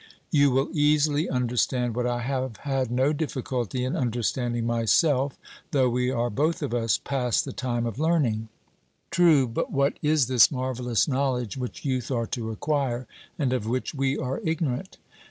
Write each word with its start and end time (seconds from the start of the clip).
You 0.31 0.49
will 0.49 0.69
easily 0.73 1.29
understand 1.29 1.93
what 1.93 2.07
I 2.07 2.21
have 2.23 2.57
had 2.57 2.89
no 2.89 3.13
difficulty 3.13 3.83
in 3.85 3.95
understanding 3.95 4.65
myself, 4.65 5.37
though 5.69 5.89
we 5.91 6.09
are 6.09 6.31
both 6.31 6.63
of 6.63 6.73
us 6.73 6.97
past 6.97 7.45
the 7.45 7.53
time 7.53 7.85
of 7.85 7.99
learning. 7.99 8.49
'True; 9.11 9.47
but 9.47 9.71
what 9.71 9.99
is 10.01 10.25
this 10.25 10.49
marvellous 10.51 11.07
knowledge 11.07 11.55
which 11.55 11.85
youth 11.85 12.09
are 12.09 12.25
to 12.25 12.49
acquire, 12.49 13.05
and 13.37 13.53
of 13.53 13.67
which 13.67 13.93
we 13.93 14.17
are 14.17 14.41
ignorant?' 14.43 14.97